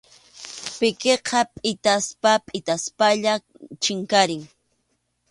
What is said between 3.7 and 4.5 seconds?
chinkarin.